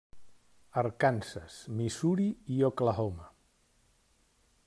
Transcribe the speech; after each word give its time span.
Arkansas, 0.81 1.51
Missouri 1.81 2.27
i 2.57 2.59
Oklahoma. 2.71 3.31